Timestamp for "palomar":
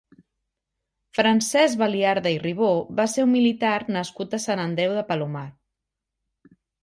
5.11-5.47